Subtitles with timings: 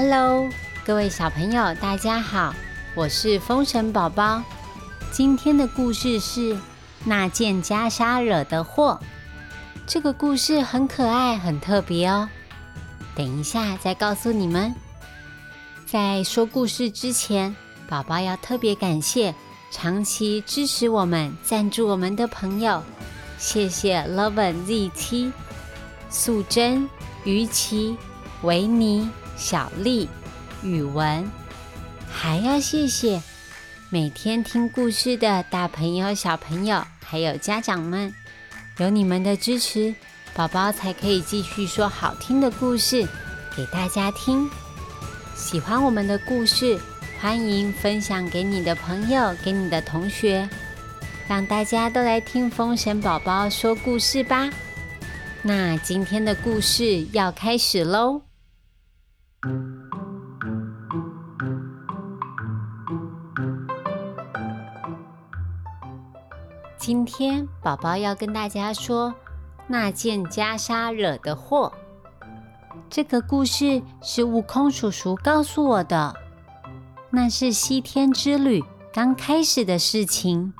[0.00, 0.48] Hello，
[0.86, 2.54] 各位小朋友，大家好，
[2.94, 4.40] 我是风神宝宝。
[5.10, 6.56] 今天的故事是
[7.04, 9.00] 那件袈裟惹的祸。
[9.88, 12.28] 这个故事很可爱，很特别哦。
[13.16, 14.72] 等一下再告诉你们。
[15.84, 17.56] 在说故事之前，
[17.88, 19.34] 宝宝要特别感谢
[19.72, 22.84] 长期支持我们、赞助我们的朋友，
[23.36, 25.32] 谢谢 Loven ZT、
[26.08, 26.88] 素贞、
[27.24, 27.96] 于琪、
[28.42, 29.10] 维尼。
[29.38, 30.08] 小丽、
[30.64, 31.24] 语文，
[32.10, 33.22] 还要谢谢
[33.88, 38.12] 每天听故事的大朋友、小朋友，还有家长们，
[38.78, 39.94] 有你们的支持，
[40.34, 43.06] 宝宝才可以继续说好听的故事
[43.56, 44.50] 给大家听。
[45.36, 46.76] 喜欢我们的故事，
[47.20, 50.48] 欢迎分享给你的朋友、给你的同学，
[51.28, 54.50] 让大家都来听风神宝宝说故事吧。
[55.42, 58.27] 那今天的故事要开始喽。
[66.76, 69.14] 今天宝宝要跟大家说
[69.68, 71.72] 那件袈裟惹的祸。
[72.90, 76.16] 这个故事是悟空叔叔告诉我的，
[77.10, 80.52] 那是西天之旅刚开始的事情。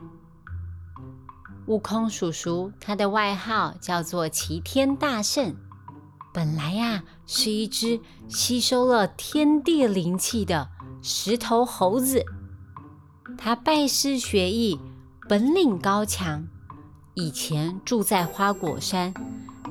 [1.67, 5.57] 悟空叔叔他的外号叫做齐天大圣。
[6.39, 10.69] 本来呀，是一只吸收了天地灵气的
[11.03, 12.25] 石头猴子。
[13.37, 14.79] 他拜师学艺，
[15.29, 16.47] 本领高强。
[17.15, 19.13] 以前住在花果山，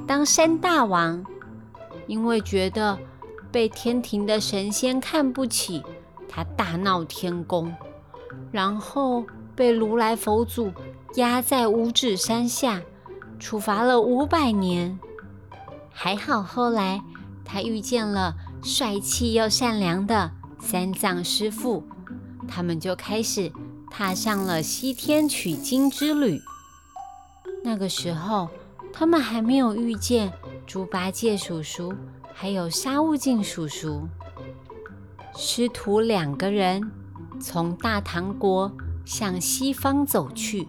[0.05, 1.23] 当山大王。
[2.05, 2.99] 因为觉得
[3.49, 5.81] 被天庭的神仙看不起，
[6.27, 7.73] 他大闹天宫，
[8.51, 10.73] 然后被如来佛祖
[11.15, 12.81] 压在五指山下，
[13.39, 14.99] 处罚了五百年。
[15.99, 17.01] 还好，后来
[17.43, 21.83] 他遇见了帅气又善良的三藏师傅，
[22.47, 23.51] 他们就开始
[23.89, 26.39] 踏上了西天取经之旅。
[27.63, 28.47] 那个时候，
[28.93, 30.31] 他们还没有遇见
[30.67, 31.91] 猪八戒叔叔，
[32.31, 34.07] 还有沙悟净叔叔。
[35.35, 36.91] 师徒两个人
[37.41, 38.71] 从大唐国
[39.03, 40.67] 向西方走去，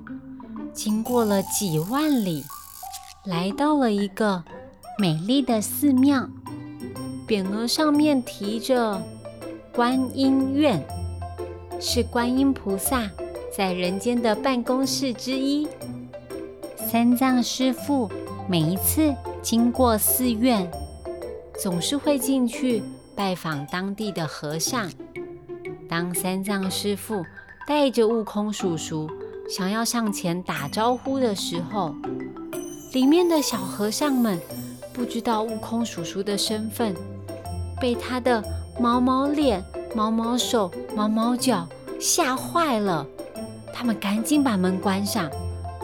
[0.72, 2.42] 经过了几万里，
[3.26, 4.42] 来到了一个。
[5.00, 6.28] 美丽的寺庙，
[7.28, 9.00] 匾额上面提着
[9.72, 10.84] “观音院”，
[11.80, 13.08] 是观音菩萨
[13.56, 15.68] 在人间的办公室之一。
[16.90, 18.10] 三藏师傅
[18.48, 20.68] 每一次经过寺院，
[21.62, 22.82] 总是会进去
[23.14, 24.90] 拜访当地的和尚。
[25.88, 27.24] 当三藏师傅
[27.68, 29.08] 带着悟空叔叔
[29.48, 31.94] 想要上前打招呼的时候，
[32.92, 34.36] 里面的小和尚们。
[34.98, 36.92] 不知道悟空叔叔的身份，
[37.80, 38.42] 被他的
[38.80, 39.64] 毛毛脸、
[39.94, 41.68] 毛毛手、毛毛脚
[42.00, 43.06] 吓坏了。
[43.72, 45.30] 他们赶紧把门关上，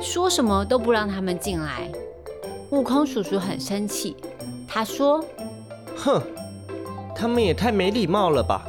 [0.02, 1.88] 说什么都不让他们进来。
[2.70, 4.16] 悟空叔叔很生气，
[4.66, 5.24] 他说
[5.96, 6.20] ：“哼，
[7.14, 8.66] 他们也太没礼貌了吧！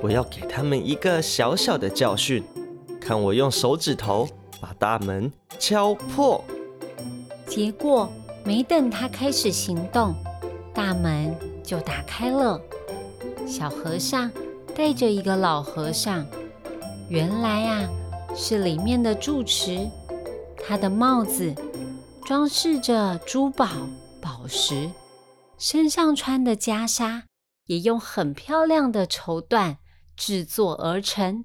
[0.00, 2.42] 我要给他们一个小小的教训，
[2.98, 4.26] 看我用手指头
[4.58, 6.42] 把大门敲破。”
[7.46, 8.10] 结果。
[8.44, 10.14] 没等他开始行动，
[10.74, 12.60] 大门就打开了。
[13.46, 14.30] 小和尚
[14.74, 16.26] 带着一个老和尚，
[17.08, 17.88] 原来啊
[18.34, 19.88] 是里面的住持。
[20.64, 21.54] 他的帽子
[22.24, 23.66] 装饰着珠宝
[24.20, 24.90] 宝石，
[25.58, 27.22] 身上穿的袈裟
[27.66, 29.76] 也用很漂亮的绸缎
[30.16, 31.44] 制作而成。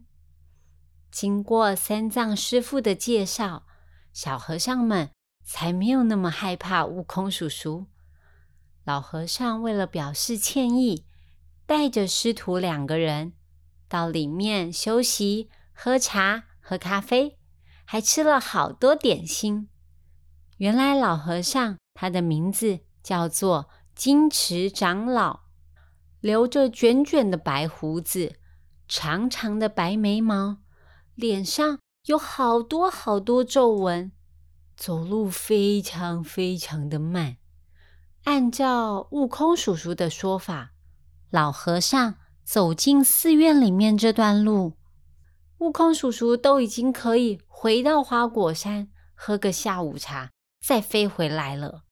[1.12, 3.64] 经过三藏师傅的介绍，
[4.14, 5.09] 小和尚们。
[5.50, 7.88] 才没有那么害怕悟空叔叔。
[8.84, 11.05] 老和尚为了表示歉意，
[11.66, 13.32] 带着师徒两个人
[13.88, 17.40] 到里面休息、喝茶、喝咖啡，
[17.85, 19.70] 还吃了好多点心。
[20.58, 25.44] 原来老和尚他的名字叫做金池长老，
[26.20, 28.35] 留着卷卷的白胡子，
[28.90, 30.58] 长长的白眉毛，
[31.16, 34.11] 脸上有好多好多皱纹。
[34.78, 37.38] 走路非常非常的慢。
[38.26, 40.74] 按照悟空叔叔的说法，
[41.32, 44.78] 老和尚走进寺院里面这段路，
[45.58, 50.32] 悟空叔叔都已经可以回到花果山喝个下午茶，
[50.64, 51.84] 再飞回来了。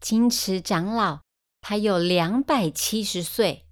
[0.00, 1.20] 金池长老
[1.60, 3.66] 他有两百七十岁，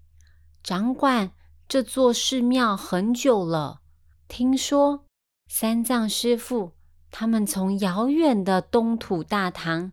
[0.63, 1.33] 掌管
[1.67, 3.81] 这座寺庙很久了。
[4.29, 5.07] 听说
[5.49, 6.78] 三藏师傅。
[7.11, 9.93] 他们从遥远的东土大唐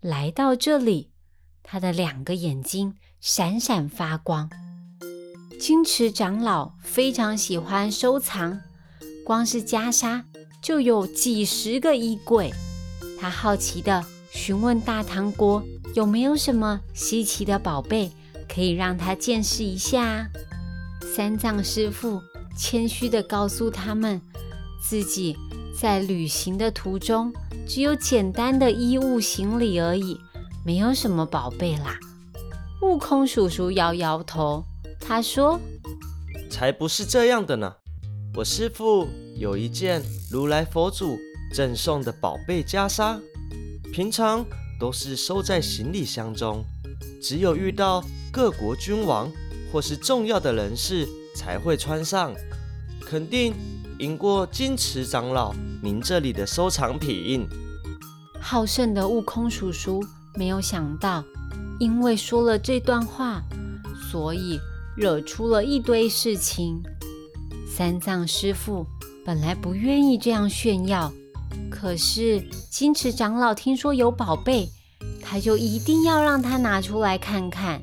[0.00, 1.10] 来到这里，
[1.62, 4.50] 他的两个眼睛闪闪发光。
[5.58, 8.60] 金池长老非常喜欢收藏，
[9.24, 10.22] 光是袈裟
[10.62, 12.52] 就有几十个衣柜。
[13.18, 15.62] 他好奇的询问大唐国
[15.94, 18.12] 有没有什么稀奇的宝贝，
[18.46, 20.28] 可以让他见识一下。
[21.14, 22.20] 三藏师傅
[22.56, 24.20] 谦虚的告诉他们，
[24.82, 25.34] 自己
[25.78, 27.32] 在旅行的途中
[27.68, 30.18] 只有简单的衣物行李而已，
[30.64, 31.98] 没有什么宝贝啦。
[32.80, 34.64] 悟空叔叔摇摇头。
[34.98, 35.60] 他说
[36.50, 37.76] ：“才不是这样的呢！
[38.34, 39.06] 我师父
[39.36, 41.18] 有一件如来佛祖
[41.52, 43.20] 赠送的宝贝袈裟，
[43.92, 44.44] 平常
[44.80, 46.64] 都是收在行李箱中，
[47.22, 48.02] 只有遇到
[48.32, 49.30] 各国君王
[49.70, 51.06] 或是重要的人士
[51.36, 52.32] 才会穿上。
[53.08, 53.54] 肯定
[53.98, 57.46] 赢过金池长老您这里的收藏品。”
[58.40, 60.04] 好胜的悟空叔叔
[60.34, 61.24] 没有想到，
[61.78, 63.42] 因为说了这段话，
[64.10, 64.58] 所以。
[64.96, 66.82] 惹出了一堆事情。
[67.68, 68.86] 三藏师傅
[69.26, 71.12] 本来不愿意这样炫耀，
[71.70, 74.70] 可是金池长老听说有宝贝，
[75.20, 77.82] 他就一定要让他拿出来看看。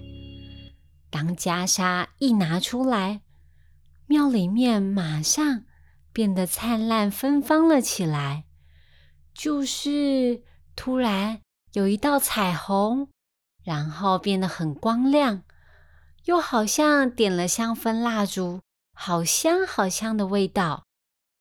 [1.12, 3.22] 当袈裟一拿出来，
[4.08, 5.62] 庙里面马上
[6.14, 8.46] 变得灿烂芬芳了起来，
[9.34, 10.44] 就是
[10.76, 11.42] 突然
[11.74, 13.10] 有一道彩虹，
[13.64, 15.44] 然后变得很光亮。
[16.26, 18.62] 又好像点了香氛蜡烛，
[18.94, 20.86] 好香好香的味道。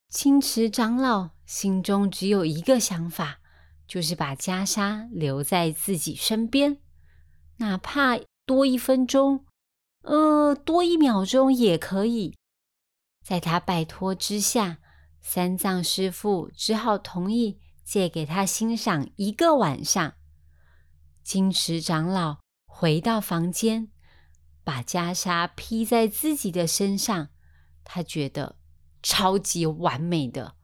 [0.09, 3.39] 青池长老心中只有一个想法，
[3.87, 6.79] 就是把袈裟留在自己身边，
[7.59, 9.45] 哪怕多一分钟，
[10.03, 12.35] 呃，多一秒钟也可以。
[13.23, 14.79] 在他拜托之下，
[15.21, 20.15] 三藏师傅只好同意借给他欣赏一个晚上。
[21.23, 23.89] 金池长老回到房间。
[24.65, 27.31] 把袈裟披在自己的身上，
[27.83, 28.55] 他觉得
[29.03, 30.55] 超级完美的。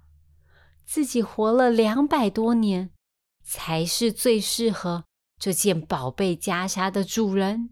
[0.84, 2.90] 自己活了两百多年，
[3.42, 5.02] 才是最适合
[5.36, 7.70] 这件宝贝袈裟的主人。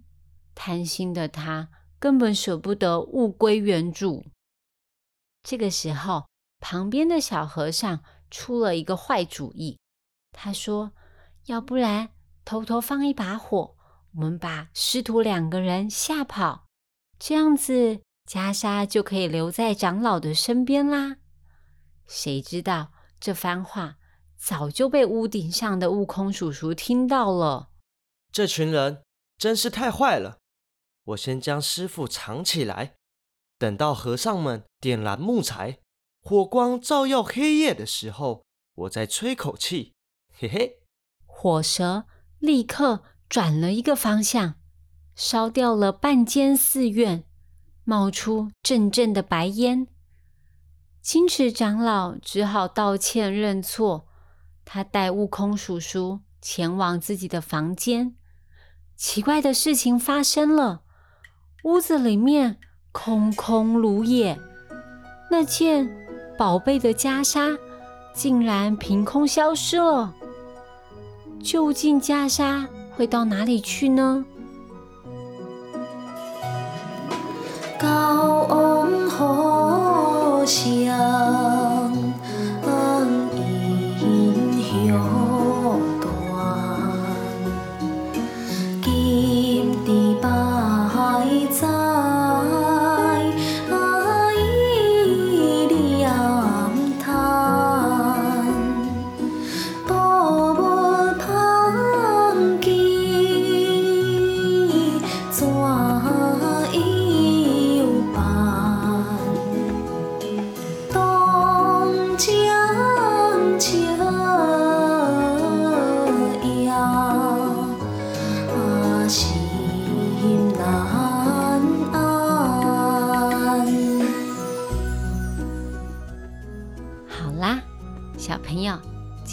[0.56, 1.68] 贪心的他
[2.00, 4.26] 根本舍不得物归原主。
[5.48, 6.26] 这个时候，
[6.58, 8.02] 旁边的小和尚
[8.32, 9.78] 出了一个坏主意。
[10.32, 10.90] 他说
[11.46, 12.08] ：“要不然
[12.44, 13.76] 偷偷放一把火。”
[14.16, 16.66] 我们把师徒两个人吓跑，
[17.18, 21.18] 这样子袈裟就可以留在长老的身边啦。
[22.08, 22.90] 谁知道
[23.20, 23.98] 这番话
[24.36, 27.70] 早就被屋顶上的悟空叔叔听到了。
[28.32, 29.04] 这群人
[29.38, 30.38] 真是太坏了！
[31.04, 32.96] 我先将师傅藏起来，
[33.58, 35.78] 等到和尚们点燃木材，
[36.20, 38.44] 火光照耀黑夜的时候，
[38.74, 39.94] 我再吹口气。
[40.32, 40.80] 嘿嘿，
[41.26, 42.06] 火蛇
[42.38, 43.02] 立刻。
[43.28, 44.54] 转了一个方向，
[45.16, 47.24] 烧掉了半间寺院，
[47.82, 49.88] 冒出阵阵的白烟。
[51.02, 54.06] 金池长老只好道歉认错。
[54.64, 58.14] 他带悟空叔叔前往自己的房间。
[58.94, 60.84] 奇怪的事情发生了，
[61.64, 62.60] 屋子里面
[62.98, 64.38] 空空如也，
[65.30, 65.86] 那件
[66.38, 67.54] 宝贝的袈裟
[68.14, 70.14] 竟然凭空消失了。
[71.42, 72.66] 究竟袈裟？
[72.96, 74.24] 会到哪里去呢？
[77.78, 80.96] 高翁好香，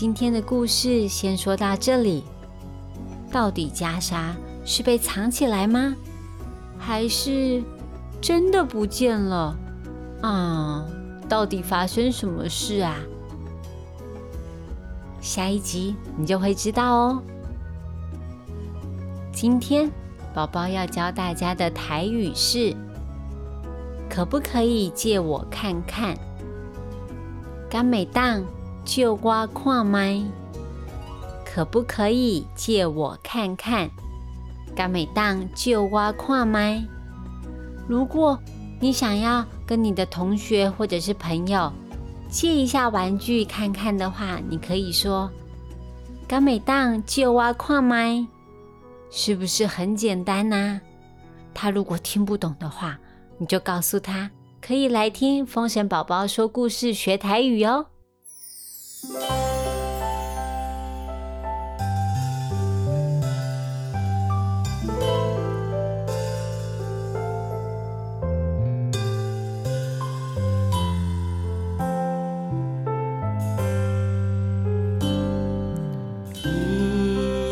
[0.04, 2.26] 今天的故事先说到这里。
[3.32, 4.34] 到底袈裟
[4.66, 5.96] 是被藏起来吗？
[6.78, 7.64] 还是
[8.20, 9.56] 真的不见了？
[10.22, 10.86] 啊，
[11.30, 12.98] 到底发生什么事啊？
[15.22, 17.24] 下一集你就会知道哦。
[19.32, 19.90] 今天
[20.34, 22.76] 宝宝要教大家的台语是：
[24.10, 26.14] 可不可以借我看看？
[27.70, 28.44] 甘美当。
[28.86, 30.22] 借我看麦，
[31.46, 33.90] 可不可以借我看看？
[34.76, 36.84] 敢美当借我看麦？
[37.88, 38.40] 如果
[38.80, 41.72] 你想要跟你的同学或者是朋友
[42.30, 45.32] 借一下玩具看看的话，你可以说
[46.28, 48.26] “刚美当借我看麦”，
[49.12, 50.82] 是不是很简单呢？
[51.54, 52.98] 他如果听不懂的话，
[53.38, 57.86] 你就告诉他可以来听风神宝宝说故事学台语哦。
[59.04, 59.10] 이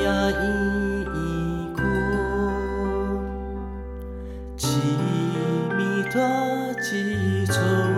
[0.06, 0.44] 야, 이
[1.04, 1.82] 이거
[4.56, 4.64] 짐
[5.80, 6.16] 이더
[6.82, 7.91] 지.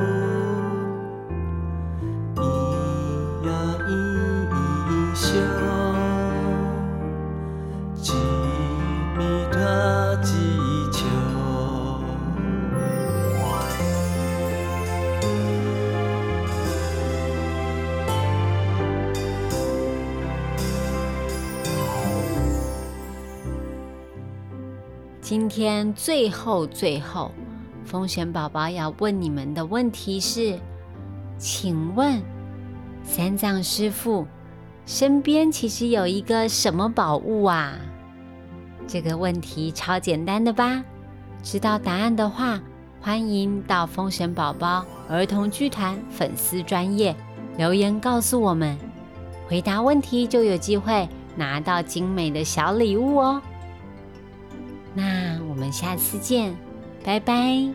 [25.24, 27.32] 今天最后最后，
[27.86, 30.60] 风神宝宝要问你们的问题是：
[31.38, 32.22] 请问
[33.06, 34.28] 三藏师傅
[34.86, 37.72] 身边其实有一个什么宝物啊？
[38.86, 40.84] 这个问题超简单的吧？
[41.42, 42.60] 知道答案的话，
[43.00, 47.16] 欢迎到风神宝宝儿童剧团粉丝专业
[47.56, 48.78] 留言告诉我们，
[49.48, 53.42] 回答问题就有机会拿到精美的小礼物哦。
[54.94, 56.56] 那我们下次见，
[57.04, 57.68] 拜拜。